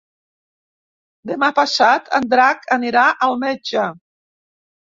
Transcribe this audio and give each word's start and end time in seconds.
Demà 1.31 1.49
passat 1.59 2.09
en 2.21 2.27
Drac 2.33 2.67
anirà 2.79 3.07
al 3.29 3.39
metge. 3.47 3.87